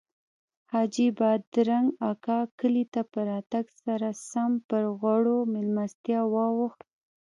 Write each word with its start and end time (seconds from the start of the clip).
حاجي 0.71 1.07
بادرنګ 1.17 1.87
اکا 2.09 2.39
کلي 2.59 2.85
ته 2.93 3.01
په 3.11 3.19
راتګ 3.29 3.65
سره 3.83 4.09
سم 4.29 4.51
پر 4.69 4.83
غوړو 4.99 5.37
میلمستیاوو 5.53 6.31
واوښت. 6.33 6.81